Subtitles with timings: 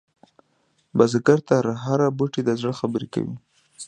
[0.97, 3.35] بزګر ته هره بوټۍ د زړه خبره کوي